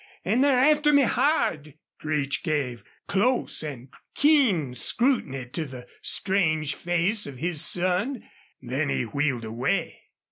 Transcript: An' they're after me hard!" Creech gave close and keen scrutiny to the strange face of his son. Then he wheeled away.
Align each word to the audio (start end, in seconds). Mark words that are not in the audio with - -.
An' 0.25 0.41
they're 0.41 0.57
after 0.57 0.91
me 0.91 1.03
hard!" 1.03 1.75
Creech 1.99 2.41
gave 2.41 2.83
close 3.05 3.61
and 3.61 3.89
keen 4.15 4.73
scrutiny 4.73 5.45
to 5.49 5.63
the 5.65 5.85
strange 6.01 6.73
face 6.73 7.27
of 7.27 7.37
his 7.37 7.63
son. 7.63 8.27
Then 8.59 8.89
he 8.89 9.03
wheeled 9.03 9.45
away. 9.45 10.01